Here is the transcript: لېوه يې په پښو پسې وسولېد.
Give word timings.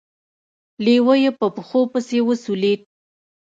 لېوه 0.83 1.15
يې 1.23 1.31
په 1.39 1.47
پښو 1.55 1.81
پسې 1.91 2.19
وسولېد. 2.27 2.81